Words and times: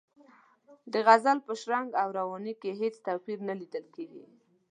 د 0.93 0.93
غزل 1.07 1.37
په 1.47 1.53
شرنګ 1.61 1.89
او 2.01 2.07
روانۍ 2.19 2.53
کې 2.61 2.71
هېڅ 2.81 2.95
توپیر 3.05 3.39
نه 3.47 3.53
لیدل 3.59 3.85
کیږي. 3.95 4.23